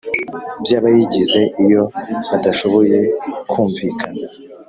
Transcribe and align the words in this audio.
by 0.63 0.71
abayigize 0.79 1.41
Iyo 1.63 1.81
badashoboye 2.29 2.99
kumvikana 3.49 4.21